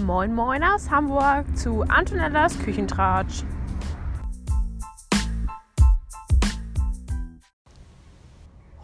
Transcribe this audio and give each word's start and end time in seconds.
Moin 0.00 0.32
Moin 0.32 0.62
aus 0.62 0.90
Hamburg 0.90 1.44
zu 1.58 1.82
Antonellas 1.82 2.56
Küchentratsch. 2.60 3.42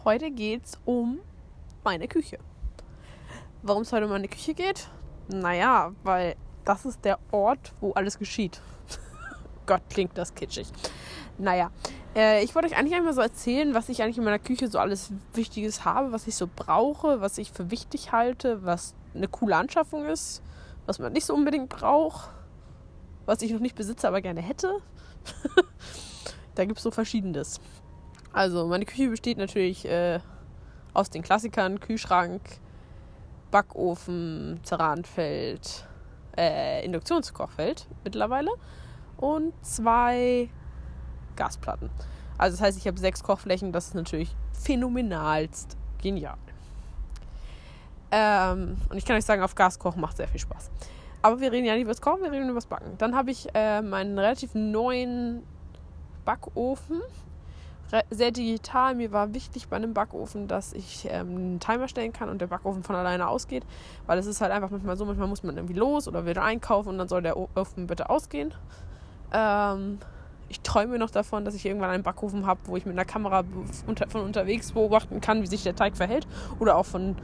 Heute 0.03 0.29
geht's 0.31 0.77
um 0.83 1.19
meine 1.85 2.09
Küche. 2.09 2.37
Warum 3.61 3.83
es 3.83 3.93
heute 3.93 4.05
um 4.05 4.11
meine 4.11 4.27
Küche 4.27 4.53
geht? 4.53 4.89
Naja, 5.29 5.93
weil 6.03 6.35
das 6.65 6.85
ist 6.85 7.05
der 7.05 7.17
Ort, 7.31 7.71
wo 7.79 7.93
alles 7.93 8.19
geschieht. 8.19 8.61
Gott, 9.65 9.83
klingt 9.89 10.17
das 10.17 10.35
kitschig. 10.35 10.67
Naja, 11.37 11.71
äh, 12.13 12.43
ich 12.43 12.53
wollte 12.55 12.67
euch 12.67 12.77
eigentlich 12.77 12.95
einmal 12.95 13.13
so 13.13 13.21
erzählen, 13.21 13.73
was 13.73 13.87
ich 13.87 14.03
eigentlich 14.03 14.17
in 14.17 14.25
meiner 14.25 14.39
Küche 14.39 14.67
so 14.67 14.79
alles 14.79 15.13
Wichtiges 15.33 15.85
habe, 15.85 16.11
was 16.11 16.27
ich 16.27 16.35
so 16.35 16.49
brauche, 16.53 17.21
was 17.21 17.37
ich 17.37 17.53
für 17.53 17.71
wichtig 17.71 18.11
halte, 18.11 18.65
was 18.65 18.95
eine 19.13 19.29
coole 19.29 19.55
Anschaffung 19.55 20.05
ist, 20.05 20.41
was 20.85 20.99
man 20.99 21.13
nicht 21.13 21.25
so 21.25 21.33
unbedingt 21.33 21.69
braucht, 21.69 22.29
was 23.25 23.41
ich 23.41 23.51
noch 23.51 23.59
nicht 23.59 23.75
besitze, 23.75 24.07
aber 24.07 24.21
gerne 24.21 24.41
hätte. 24.41 24.77
da 26.55 26.65
gibt 26.65 26.77
es 26.77 26.83
so 26.83 26.91
verschiedenes. 26.91 27.59
Also, 28.33 28.67
meine 28.67 28.85
Küche 28.85 29.09
besteht 29.09 29.37
natürlich 29.37 29.85
äh, 29.85 30.19
aus 30.93 31.09
den 31.09 31.23
Klassikern: 31.23 31.79
Kühlschrank, 31.79 32.41
Backofen, 33.51 34.59
Ceranfeld, 34.63 35.87
äh, 36.37 36.83
Induktionskochfeld 36.85 37.87
mittlerweile 38.03 38.51
und 39.17 39.53
zwei 39.65 40.49
Gasplatten. 41.35 41.89
Also, 42.37 42.57
das 42.57 42.61
heißt, 42.65 42.77
ich 42.77 42.87
habe 42.87 42.99
sechs 42.99 43.23
Kochflächen. 43.23 43.71
Das 43.71 43.87
ist 43.87 43.95
natürlich 43.95 44.35
phänomenalst 44.53 45.77
genial. 46.01 46.37
Ähm, 48.17 48.77
und 48.89 48.95
ich 48.97 49.03
kann 49.03 49.17
euch 49.17 49.25
sagen, 49.25 49.41
auf 49.41 49.55
Gas 49.55 49.77
kochen 49.77 49.99
macht 49.99 50.15
sehr 50.15 50.29
viel 50.29 50.39
Spaß. 50.39 50.71
Aber 51.21 51.41
wir 51.41 51.51
reden 51.51 51.65
ja 51.65 51.73
nicht 51.73 51.81
über 51.81 51.91
das 51.91 51.99
Kochen, 51.99 52.21
wir 52.23 52.31
reden 52.31 52.45
über 52.45 52.55
das 52.55 52.65
Backen. 52.65 52.97
Dann 52.97 53.13
habe 53.13 53.29
ich 53.29 53.53
äh, 53.53 53.81
meinen 53.81 54.17
relativ 54.17 54.55
neuen 54.55 55.43
Backofen. 56.23 57.01
Re 57.91 58.03
sehr 58.11 58.31
digital. 58.31 58.95
Mir 58.95 59.11
war 59.11 59.33
wichtig 59.33 59.67
bei 59.67 59.75
einem 59.75 59.93
Backofen, 59.93 60.47
dass 60.47 60.71
ich 60.71 61.09
ähm, 61.11 61.35
einen 61.35 61.59
Timer 61.59 61.89
stellen 61.89 62.13
kann 62.13 62.29
und 62.29 62.39
der 62.39 62.47
Backofen 62.47 62.83
von 62.83 62.95
alleine 62.95 63.27
ausgeht. 63.27 63.65
Weil 64.05 64.17
es 64.17 64.27
ist 64.27 64.39
halt 64.39 64.53
einfach 64.53 64.69
manchmal 64.69 64.95
so, 64.95 65.03
manchmal 65.03 65.27
muss 65.27 65.43
man 65.43 65.57
irgendwie 65.57 65.73
los 65.73 66.07
oder 66.07 66.25
wieder 66.25 66.41
einkaufen 66.41 66.89
und 66.89 66.97
dann 66.97 67.09
soll 67.09 67.21
der 67.21 67.35
Ofen 67.35 67.85
bitte 67.85 68.09
ausgehen. 68.09 68.53
Ähm, 69.33 69.99
ich 70.47 70.61
träume 70.61 70.99
noch 70.99 71.09
davon, 71.09 71.43
dass 71.43 71.53
ich 71.53 71.65
irgendwann 71.65 71.89
einen 71.89 72.03
Backofen 72.03 72.45
habe, 72.45 72.61
wo 72.65 72.77
ich 72.77 72.85
mit 72.85 72.93
einer 72.93 73.03
Kamera 73.03 73.43
unter, 73.87 74.07
von 74.07 74.21
unterwegs 74.21 74.71
beobachten 74.71 75.19
kann, 75.19 75.41
wie 75.41 75.47
sich 75.47 75.63
der 75.63 75.75
Teig 75.75 75.97
verhält. 75.97 76.27
Oder 76.59 76.77
auch 76.77 76.85
von 76.85 77.17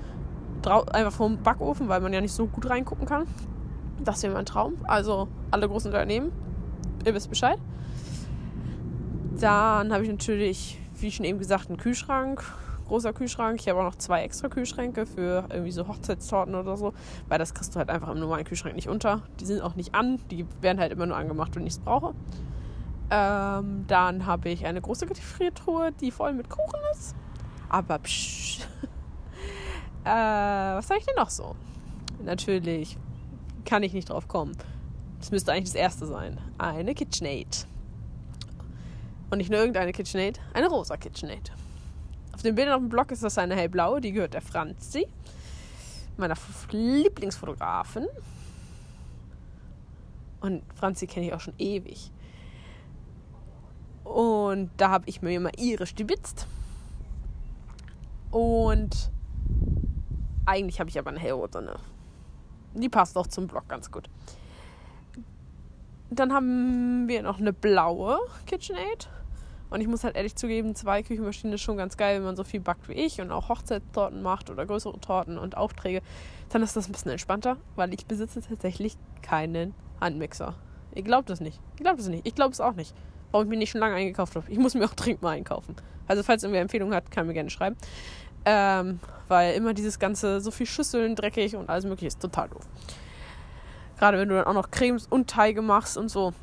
einfach 0.68 1.12
vom 1.12 1.38
Backofen, 1.42 1.90
weil 1.90 2.02
man 2.02 2.14
ja 2.14 2.22
nicht 2.22 2.34
so 2.34 2.48
gut 2.48 2.70
reingucken 2.70 3.06
kann. 3.06 3.26
Das 4.04 4.24
wäre 4.24 4.34
mein 4.34 4.46
Traum. 4.46 4.74
Also 4.84 5.28
alle 5.52 5.68
großen 5.68 5.92
Unternehmen, 5.92 6.32
ihr 7.06 7.14
wisst 7.14 7.30
Bescheid. 7.30 7.60
Dann 9.40 9.92
habe 9.94 10.04
ich 10.04 10.10
natürlich, 10.10 10.80
wie 11.00 11.12
schon 11.12 11.26
eben 11.26 11.40
gesagt, 11.40 11.70
einen 11.70 11.78
Kühlschrank. 11.78 12.44
Großer 12.88 13.14
Kühlschrank. 13.14 13.60
Ich 13.62 13.70
habe 13.70 13.80
auch 13.80 13.86
noch 13.86 13.96
zwei 13.96 14.24
extra 14.24 14.50
Kühlschränke 14.50 15.06
für 15.06 15.46
irgendwie 15.50 15.72
so 15.72 15.88
Hochzeitstorten 15.88 16.56
oder 16.56 16.76
so, 16.76 16.94
weil 17.30 17.40
das 17.40 17.54
kriegst 17.54 17.74
du 17.74 17.80
halt 17.80 17.90
einfach 17.90 18.10
im 18.10 18.20
normalen 18.20 18.44
Kühlschrank 18.44 18.76
nicht 18.76 18.90
unter. 18.90 19.22
Die 19.40 19.46
sind 19.46 19.62
auch 19.62 19.76
nicht 19.76 19.96
an, 19.96 20.20
die 20.30 20.46
werden 20.60 20.80
halt 20.80 20.92
immer 20.92 21.06
nur 21.06 21.16
angemacht, 21.16 21.56
wenn 21.56 21.66
ich 21.66 21.74
es 21.74 21.80
brauche. 21.80 22.14
Ähm, 23.10 23.86
dann 23.88 24.26
habe 24.26 24.50
ich 24.50 24.66
eine 24.66 24.82
große 24.82 25.06
Gefriertruhe, 25.06 25.92
die 25.94 26.12
voll 26.12 26.34
mit 26.34 26.50
Kuchen 26.50 26.80
ist. 26.92 27.16
Aber 27.70 28.00
psch, 28.00 28.68
äh, 30.04 30.08
was 30.08 30.88
sage 30.88 31.00
ich 31.00 31.06
denn 31.06 31.16
noch 31.16 31.30
so? 31.30 31.56
Natürlich 32.24 32.98
kann 33.66 33.84
ich 33.84 33.94
nicht 33.94 34.10
drauf 34.10 34.28
kommen. 34.28 34.58
Das 35.20 35.32
müsste 35.32 35.52
eigentlich 35.52 35.66
das 35.66 35.76
erste 35.76 36.06
sein. 36.08 36.40
Eine 36.58 36.96
KitchenAid. 36.96 37.68
Und 39.30 39.38
nicht 39.38 39.50
nur 39.50 39.60
irgendeine 39.60 39.92
KitchenAid, 39.92 40.40
eine 40.54 40.68
rosa 40.68 40.98
KitchenAid. 40.98 41.52
Auf 42.34 42.42
den 42.42 42.56
Bildern 42.56 42.74
auf 42.74 42.82
dem 42.82 42.90
Blog 42.90 43.12
ist 43.12 43.24
das 43.24 43.38
eine 43.38 43.56
hellblaue, 43.56 44.02
die 44.02 44.12
gehört 44.12 44.34
der 44.34 44.42
Franzi, 44.42 45.08
meiner 46.18 46.36
Lieblingsfotografin. 46.72 48.08
Und 50.42 50.64
Franzi 50.76 51.08
kenne 51.08 51.28
ich 51.28 51.34
auch 51.34 51.40
schon 51.40 51.54
ewig. 51.60 52.12
Und 54.04 54.72
da 54.78 54.90
habe 54.90 55.08
ich 55.08 55.22
mir 55.22 55.34
immer 55.34 55.52
ihre 55.58 55.86
stibitzt. 55.86 56.48
Und 58.32 59.12
eigentlich 60.52 60.80
habe 60.80 60.90
ich 60.90 61.00
aber 61.00 61.10
eine 61.10 61.20
hellrote. 61.20 61.62
Ne? 61.62 61.76
Die 62.74 62.90
passt 62.90 63.18
auch 63.18 63.28
zum 63.28 63.48
Block 63.48 63.68
ganz 63.68 63.90
gut. 63.92 64.10
Dann 66.10 66.34
haben 66.34 67.08
wir 67.08 67.24
noch 67.24 67.40
eine 67.40 67.54
blaue 67.54 68.20
KitchenAid. 68.46 69.10
Und 69.70 69.80
ich 69.80 69.88
muss 69.88 70.04
halt 70.04 70.18
ehrlich 70.18 70.36
zugeben, 70.36 70.76
zwei 70.76 71.02
Küchenmaschinen 71.02 71.54
ist 71.54 71.62
schon 71.62 71.78
ganz 71.78 71.96
geil, 71.96 72.18
wenn 72.18 72.26
man 72.26 72.36
so 72.36 72.44
viel 72.44 72.60
backt 72.60 72.90
wie 72.90 72.94
ich 72.94 73.22
und 73.22 73.32
auch 73.32 73.48
Hochzeitstorten 73.48 74.22
macht 74.22 74.50
oder 74.50 74.66
größere 74.66 75.00
Torten 75.00 75.38
und 75.38 75.56
Aufträge. 75.56 76.02
Dann 76.50 76.62
ist 76.62 76.76
das 76.76 76.90
ein 76.90 76.92
bisschen 76.92 77.12
entspannter, 77.12 77.56
weil 77.78 77.94
ich 77.94 78.06
besitze 78.06 78.42
tatsächlich 78.42 78.98
keinen 79.22 79.74
Handmixer. 80.02 80.56
Ihr 80.94 81.04
glaubt 81.04 81.30
es 81.30 81.40
nicht. 81.40 81.62
Ihr 81.80 81.86
glaubt 81.86 82.02
es 82.02 82.10
nicht. 82.10 82.28
Ich 82.28 82.36
glaube 82.36 82.52
es 82.52 82.60
auch 82.60 82.74
nicht. 82.74 82.94
Warum 83.32 83.48
ich 83.48 83.50
mir 83.50 83.58
nicht 83.58 83.70
schon 83.72 83.80
lange 83.80 83.96
eingekauft 83.96 84.36
habe. 84.36 84.52
Ich 84.52 84.60
muss 84.60 84.74
mir 84.74 84.84
auch 84.84 84.94
dringend 84.94 85.22
mal 85.22 85.30
einkaufen. 85.30 85.78
Also 86.06 86.24
falls 86.24 86.44
irgendwer 86.44 86.62
Empfehlungen 86.62 86.94
hat, 86.94 87.10
kann 87.10 87.28
mir 87.28 87.34
gerne 87.34 87.50
schreiben. 87.50 87.78
Ähm, 88.46 89.00
weil 89.28 89.54
immer 89.54 89.74
dieses 89.74 90.00
ganze, 90.00 90.42
so 90.42 90.52
viel 90.52 90.66
Schüsseln, 90.66 91.16
dreckig 91.16 91.56
und 91.56 91.70
alles 91.70 91.86
mögliche 91.86 92.08
ist 92.08 92.22
total 92.22 92.50
doof. 92.50 92.68
Gerade 93.98 94.18
wenn 94.18 94.30
du 94.30 94.36
dann 94.36 94.46
auch 94.46 94.54
noch 94.54 94.72
Cremes 94.72 95.06
und 95.08 95.30
Teige 95.30 95.62
machst 95.62 95.98
und 95.98 96.10
so. 96.10 96.34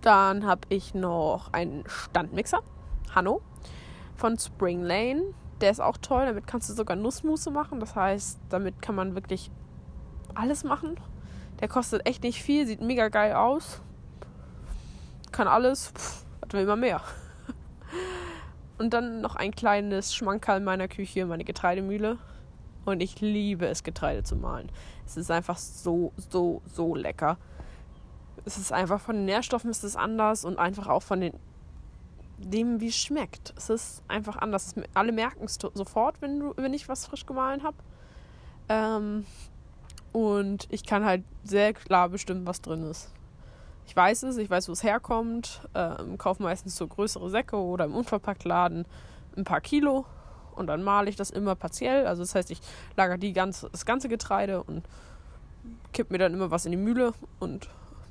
Dann 0.00 0.46
habe 0.46 0.62
ich 0.68 0.94
noch 0.94 1.52
einen 1.52 1.84
Standmixer, 1.86 2.60
Hanno, 3.14 3.40
von 4.16 4.38
Spring 4.38 4.82
Lane. 4.82 5.22
Der 5.60 5.70
ist 5.70 5.80
auch 5.80 5.96
toll, 5.96 6.26
damit 6.26 6.46
kannst 6.46 6.68
du 6.68 6.74
sogar 6.74 6.96
Nussmusse 6.96 7.50
machen. 7.50 7.80
Das 7.80 7.94
heißt, 7.94 8.38
damit 8.48 8.82
kann 8.82 8.94
man 8.94 9.14
wirklich 9.14 9.50
alles 10.34 10.64
machen. 10.64 10.96
Der 11.60 11.68
kostet 11.68 12.06
echt 12.06 12.22
nicht 12.22 12.42
viel, 12.42 12.66
sieht 12.66 12.80
mega 12.80 13.08
geil 13.08 13.32
aus. 13.34 13.80
Kann 15.32 15.48
alles, 15.48 15.92
Pff, 15.94 16.24
hat 16.42 16.54
immer 16.54 16.76
mehr. 16.76 17.00
Und 18.78 18.94
dann 18.94 19.20
noch 19.20 19.36
ein 19.36 19.50
kleines 19.50 20.14
Schmankerl 20.14 20.58
in 20.58 20.64
meiner 20.64 20.88
Küche, 20.88 21.26
meine 21.26 21.44
Getreidemühle. 21.44 22.18
Und 22.84 23.02
ich 23.02 23.20
liebe 23.20 23.66
es, 23.66 23.82
Getreide 23.82 24.22
zu 24.22 24.36
mahlen. 24.36 24.70
Es 25.04 25.16
ist 25.16 25.30
einfach 25.30 25.58
so, 25.58 26.12
so, 26.16 26.62
so 26.64 26.94
lecker. 26.94 27.36
Es 28.44 28.56
ist 28.56 28.72
einfach 28.72 29.00
von 29.00 29.16
den 29.16 29.24
Nährstoffen 29.24 29.70
ist 29.70 29.84
es 29.84 29.96
anders 29.96 30.44
und 30.44 30.58
einfach 30.58 30.86
auch 30.86 31.02
von 31.02 31.20
den 31.20 31.34
dem, 32.38 32.80
wie 32.80 32.88
es 32.88 32.96
schmeckt. 32.96 33.52
Es 33.56 33.68
ist 33.68 34.02
einfach 34.08 34.36
anders. 34.36 34.74
Alle 34.94 35.12
merken 35.12 35.44
es 35.44 35.58
sofort, 35.74 36.20
wenn, 36.22 36.38
du, 36.38 36.52
wenn 36.56 36.72
ich 36.72 36.88
was 36.88 37.06
frisch 37.06 37.26
gemahlen 37.26 37.62
habe. 37.62 37.76
Ähm, 38.68 39.26
und 40.12 40.66
ich 40.70 40.84
kann 40.84 41.04
halt 41.04 41.24
sehr 41.44 41.72
klar 41.74 42.08
bestimmen, 42.08 42.46
was 42.46 42.60
drin 42.60 42.84
ist. 42.84 43.10
Ich 43.88 43.96
weiß 43.96 44.24
es, 44.24 44.36
ich 44.36 44.50
weiß, 44.50 44.68
wo 44.68 44.72
es 44.72 44.82
herkommt. 44.82 45.62
Ähm, 45.74 46.18
kaufe 46.18 46.42
meistens 46.42 46.76
so 46.76 46.86
größere 46.86 47.30
Säcke 47.30 47.56
oder 47.56 47.86
im 47.86 47.94
Unverpacktladen 47.94 48.84
ein 49.34 49.44
paar 49.44 49.62
Kilo 49.62 50.04
und 50.54 50.66
dann 50.66 50.82
male 50.82 51.08
ich 51.08 51.16
das 51.16 51.30
immer 51.30 51.54
partiell. 51.54 52.06
Also 52.06 52.22
das 52.22 52.34
heißt, 52.34 52.50
ich 52.50 52.60
lagere 52.98 53.18
die 53.18 53.32
ganze, 53.32 53.70
das 53.70 53.86
ganze 53.86 54.10
Getreide 54.10 54.62
und 54.62 54.84
kipp 55.94 56.10
mir 56.10 56.18
dann 56.18 56.34
immer 56.34 56.50
was 56.50 56.66
in 56.66 56.72
die 56.72 56.76
Mühle 56.76 57.14
und 57.38 57.70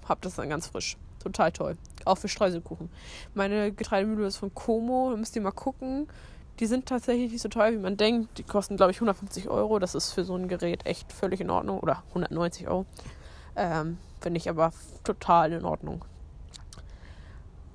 habe 0.10 0.20
das 0.22 0.36
dann 0.36 0.50
ganz 0.50 0.66
frisch. 0.66 0.98
Total 1.20 1.52
toll. 1.52 1.78
Auch 2.06 2.18
für 2.18 2.28
Streuselkuchen. 2.28 2.90
Meine 3.36 3.72
Getreidemühle 3.72 4.26
ist 4.26 4.38
von 4.38 4.52
Como. 4.56 5.12
Da 5.12 5.18
müsst 5.18 5.36
ihr 5.36 5.44
mal 5.44 5.52
gucken. 5.52 6.08
Die 6.60 6.66
sind 6.66 6.88
tatsächlich 6.88 7.32
nicht 7.32 7.42
so 7.42 7.50
teuer, 7.50 7.72
wie 7.72 7.78
man 7.78 7.98
denkt. 7.98 8.40
Die 8.40 8.44
kosten, 8.44 8.78
glaube 8.78 8.94
ich, 8.94 8.98
150 8.98 9.48
Euro. 9.48 9.78
Das 9.78 9.94
ist 9.94 10.12
für 10.12 10.24
so 10.24 10.36
ein 10.36 10.48
Gerät 10.48 10.88
echt 10.88 11.14
völlig 11.14 11.40
in 11.40 11.52
Ordnung. 11.52 11.80
Oder 11.82 12.02
190 12.10 12.68
Euro. 12.68 12.88
Ähm, 13.58 13.98
Finde 14.22 14.38
ich 14.38 14.50
aber 14.50 14.72
total 15.04 15.52
in 15.52 15.66
Ordnung. 15.66 16.06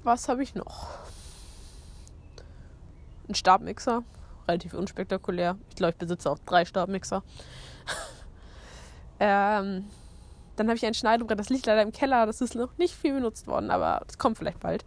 Was 0.04 0.28
habe 0.28 0.42
ich 0.42 0.54
noch? 0.54 0.88
Ein 3.28 3.34
Stabmixer. 3.34 4.02
Relativ 4.48 4.74
unspektakulär. 4.74 5.56
Ich 5.68 5.76
glaube, 5.76 5.92
ich 5.92 5.98
besitze 5.98 6.30
auch 6.30 6.38
drei 6.46 6.64
Stabmixer. 6.64 7.22
ähm, 9.20 9.84
dann 10.56 10.68
habe 10.68 10.76
ich 10.76 10.86
ein 10.86 10.94
Schneidebrett. 10.94 11.38
Das 11.38 11.48
liegt 11.48 11.66
leider 11.66 11.82
im 11.82 11.92
Keller. 11.92 12.26
Das 12.26 12.40
ist 12.40 12.54
noch 12.54 12.76
nicht 12.78 12.94
viel 12.94 13.14
benutzt 13.14 13.46
worden, 13.46 13.70
aber 13.70 14.02
das 14.06 14.18
kommt 14.18 14.38
vielleicht 14.38 14.60
bald. 14.60 14.84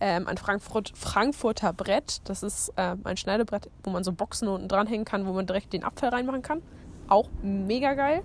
Ähm, 0.00 0.26
ein 0.26 0.38
Frankfurt, 0.38 0.92
Frankfurter 0.94 1.72
Brett. 1.72 2.20
Das 2.24 2.42
ist 2.42 2.72
ähm, 2.76 3.00
ein 3.04 3.16
Schneidebrett, 3.16 3.70
wo 3.82 3.90
man 3.90 4.04
so 4.04 4.12
Boxen 4.12 4.48
unten 4.48 4.68
dranhängen 4.68 5.04
kann, 5.04 5.26
wo 5.26 5.32
man 5.32 5.46
direkt 5.46 5.72
den 5.72 5.84
Apfel 5.84 6.08
reinmachen 6.08 6.42
kann. 6.42 6.62
Auch 7.08 7.28
mega 7.42 7.94
geil. 7.94 8.22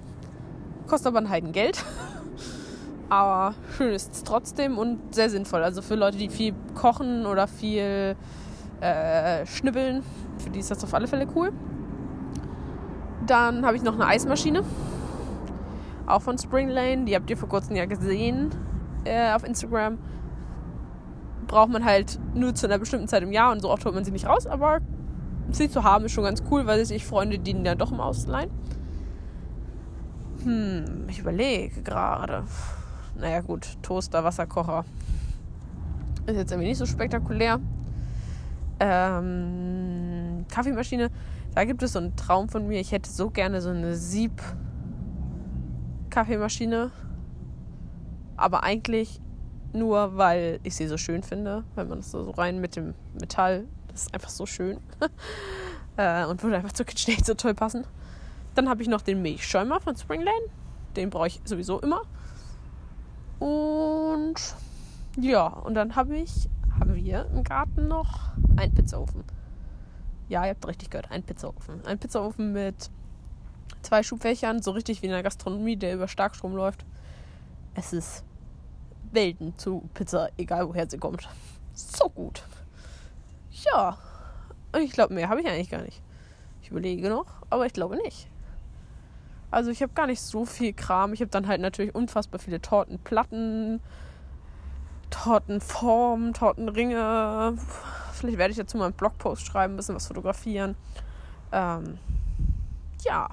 Kostet 0.90 1.08
aber 1.08 1.20
ein 1.20 1.30
Heidengeld. 1.30 1.84
Aber 3.10 3.56
schön 3.76 3.94
ist 3.94 4.14
es 4.14 4.24
trotzdem 4.24 4.78
und 4.78 5.16
sehr 5.16 5.32
sinnvoll. 5.32 5.64
Also 5.64 5.82
für 5.82 5.96
Leute, 5.96 6.18
die 6.18 6.30
viel 6.30 6.54
kochen 6.76 7.26
oder 7.26 7.48
viel 7.48 8.16
äh, 8.82 9.46
schnibbeln, 9.48 10.04
für 10.38 10.52
die 10.52 10.60
ist 10.60 10.70
das 10.70 10.84
auf 10.84 10.94
alle 10.94 11.08
Fälle 11.08 11.28
cool. 11.36 11.52
Dann 13.26 13.66
habe 13.66 13.78
ich 13.78 13.84
noch 13.84 13.96
eine 13.96 14.06
Eismaschine. 14.06 14.64
Auch 16.06 16.22
von 16.22 16.38
Spring 16.38 16.70
Lane. 16.70 17.06
Die 17.06 17.16
habt 17.16 17.30
ihr 17.30 17.38
vor 17.38 17.50
kurzem 17.50 17.76
ja 17.76 17.86
gesehen 17.86 18.50
äh, 19.06 19.34
auf 19.34 19.44
Instagram. 19.44 19.98
Braucht 21.48 21.70
man 21.70 21.86
halt 21.86 22.20
nur 22.36 22.54
zu 22.54 22.68
einer 22.68 22.78
bestimmten 22.78 23.08
Zeit 23.08 23.24
im 23.24 23.32
Jahr 23.32 23.52
und 23.52 23.62
so 23.62 23.70
oft 23.70 23.86
holt 23.86 23.96
man 23.96 24.06
sie 24.06 24.12
nicht 24.12 24.28
raus, 24.28 24.46
aber 24.46 24.80
sie 25.52 25.70
zu 25.70 25.84
haben 25.84 26.06
ist 26.06 26.12
schon 26.12 26.24
ganz 26.24 26.44
cool, 26.52 26.68
weil 26.68 26.86
sich 26.86 27.06
Freunde 27.06 27.40
dienen 27.40 27.66
ja 27.66 27.76
doch 27.76 27.92
im 27.92 28.00
Ausleihen. 28.00 28.52
Hm, 30.44 31.08
ich 31.10 31.20
überlege 31.20 31.82
gerade. 31.82 32.44
Naja, 33.16 33.42
gut, 33.42 33.68
Toaster, 33.82 34.24
Wasserkocher. 34.24 34.86
Ist 36.26 36.38
jetzt 36.38 36.52
irgendwie 36.52 36.70
nicht 36.70 36.78
so 36.78 36.86
spektakulär. 36.86 37.60
Ähm, 38.80 40.46
Kaffeemaschine. 40.50 41.12
Da 41.56 41.66
gibt 41.66 41.84
es 41.84 41.92
so 41.94 42.00
einen 42.00 42.16
Traum 42.16 42.48
von 42.48 42.68
mir. 42.68 42.80
Ich 42.80 42.92
hätte 42.92 43.10
so 43.10 43.30
gerne 43.30 43.62
so 43.62 43.70
eine 43.70 43.96
Sieb-Kaffeemaschine. 43.96 46.92
Aber 48.38 48.64
eigentlich 48.64 49.20
nur, 49.74 50.18
weil 50.18 50.60
ich 50.64 50.76
sie 50.76 50.88
so 50.88 50.98
schön 50.98 51.24
finde. 51.24 51.66
Weil 51.76 51.86
man 51.86 52.00
das 52.00 52.12
so 52.12 52.30
rein 52.30 52.62
mit 52.62 52.78
dem 52.78 52.94
Metall. 53.20 53.66
Das 53.90 54.04
ist 54.04 54.14
einfach 54.14 54.30
so 54.30 54.46
schön. 54.46 54.78
äh, 55.98 56.24
und 56.26 56.42
würde 56.44 56.56
einfach 56.56 56.72
zur 56.72 56.86
KitchenAid 56.86 57.26
so 57.26 57.34
toll 57.34 57.54
passen. 57.54 57.84
Dann 58.60 58.68
habe 58.68 58.82
ich 58.82 58.90
noch 58.90 59.00
den 59.00 59.22
Milchschäumer 59.22 59.80
von 59.80 59.96
Springlane. 59.96 60.50
Den 60.98 61.10
brauche 61.10 61.28
ich 61.28 61.40
sowieso 61.46 61.80
immer. 61.80 62.02
Und 63.40 64.36
ja, 65.18 65.48
und 65.48 65.76
dann 65.76 65.96
habe 65.96 66.18
ich, 66.18 66.50
haben 66.78 66.94
wir 66.94 67.30
im 67.34 67.46
Garten 67.46 67.88
noch 67.88 68.34
einen 68.58 68.74
Pizzaofen. 68.74 69.24
Ja, 70.28 70.44
ihr 70.44 70.50
habt 70.50 70.68
richtig 70.68 70.90
gehört, 70.90 71.10
ein 71.10 71.24
Pizzaofen. 71.24 71.86
Ein 71.86 72.00
Pizzaofen 72.00 72.52
mit 72.52 72.90
zwei 73.82 74.04
Schubfächern, 74.04 74.62
so 74.62 74.72
richtig 74.72 75.02
wie 75.02 75.06
in 75.06 75.14
der 75.14 75.24
Gastronomie, 75.24 75.78
der 75.78 75.96
über 75.96 76.10
Starkstrom 76.10 76.54
läuft. 76.54 76.86
Es 77.76 77.94
ist 77.94 78.26
Welten 79.14 79.58
zu 79.58 79.90
Pizza, 79.94 80.32
egal 80.36 80.68
woher 80.68 80.90
sie 80.90 80.98
kommt. 80.98 81.30
So 81.74 82.10
gut. 82.10 82.44
Ja, 83.52 83.98
ich 84.78 84.92
glaube, 84.92 85.14
mehr 85.14 85.30
habe 85.30 85.40
ich 85.40 85.48
eigentlich 85.48 85.70
gar 85.70 85.82
nicht. 85.82 86.02
Ich 86.62 86.72
überlege 86.72 87.10
noch, 87.10 87.28
aber 87.50 87.66
ich 87.66 87.72
glaube 87.72 87.96
nicht. 87.96 88.28
Also 89.52 89.72
ich 89.72 89.82
habe 89.82 89.94
gar 89.94 90.08
nicht 90.08 90.22
so 90.22 90.46
viel 90.46 90.74
Kram. 90.74 91.14
Ich 91.14 91.22
habe 91.22 91.32
dann 91.32 91.48
halt 91.48 91.62
natürlich 91.62 91.96
unfassbar 91.96 92.40
viele 92.40 92.62
Tortenplatten, 92.62 93.82
Tortenformen, 95.10 96.34
Tortenringe. 96.34 97.58
Vielleicht 98.14 98.38
werde 98.38 98.52
ich 98.52 98.58
dazu 98.58 98.78
mal 98.78 98.86
einen 98.86 98.94
Blogpost 98.94 99.46
schreiben, 99.46 99.74
ein 99.74 99.78
bisschen 99.78 99.96
was 99.96 100.08
fotografieren. 100.08 100.76
Ähm, 101.52 101.98
ja. 103.04 103.30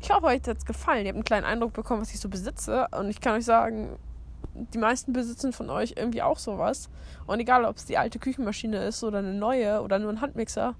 Ich 0.00 0.10
hoffe, 0.10 0.26
euch 0.26 0.42
hat 0.46 0.58
es 0.58 0.66
gefallen. 0.66 1.04
Ihr 1.04 1.08
habt 1.08 1.16
einen 1.16 1.24
kleinen 1.24 1.46
Eindruck 1.46 1.72
bekommen, 1.72 2.02
was 2.02 2.12
ich 2.12 2.20
so 2.20 2.28
besitze. 2.28 2.86
Und 2.92 3.08
ich 3.08 3.20
kann 3.20 3.34
euch 3.34 3.44
sagen, 3.44 3.98
die 4.52 4.78
meisten 4.78 5.12
besitzen 5.12 5.52
von 5.52 5.68
euch 5.70 5.94
irgendwie 5.96 6.22
auch 6.22 6.38
sowas. 6.38 6.90
Und 7.26 7.40
egal, 7.40 7.64
ob 7.64 7.76
es 7.76 7.86
die 7.86 7.98
alte 7.98 8.20
Küchenmaschine 8.20 8.84
ist 8.84 9.02
oder 9.02 9.18
eine 9.18 9.32
neue 9.32 9.80
oder 9.82 9.98
nur 9.98 10.10
ein 10.10 10.20
Handmixer, 10.20 10.74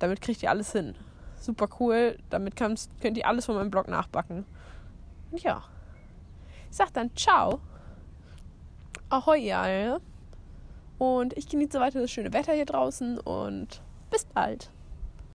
damit 0.00 0.20
kriegt 0.22 0.42
ihr 0.42 0.50
alles 0.50 0.72
hin 0.72 0.96
super 1.44 1.68
cool. 1.80 2.18
Damit 2.30 2.56
könnt, 2.56 2.88
könnt 3.00 3.16
ihr 3.18 3.26
alles 3.26 3.46
von 3.46 3.54
meinem 3.54 3.70
Blog 3.70 3.88
nachbacken. 3.88 4.44
Und 5.30 5.42
ja. 5.42 5.62
Ich 6.70 6.76
sag 6.76 6.92
dann 6.92 7.14
ciao. 7.16 7.60
Ahoi, 9.08 9.38
ihr 9.38 10.00
Und 10.98 11.36
ich 11.36 11.48
genieße 11.48 11.80
weiter 11.80 12.00
das 12.00 12.10
schöne 12.10 12.32
Wetter 12.32 12.52
hier 12.52 12.64
draußen 12.64 13.18
und 13.18 13.82
bis 14.10 14.24
bald. 14.24 14.70